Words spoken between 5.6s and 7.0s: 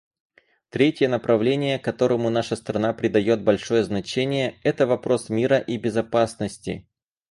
безопасности.